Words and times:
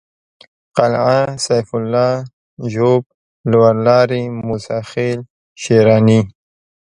قلعه 0.77 1.19
سيف 1.45 1.69
الله 1.79 2.13
ژوب 2.73 3.01
لورلايي 3.51 4.21
موسی 4.47 4.79
خېل 4.89 5.19
شېراني 5.61 6.21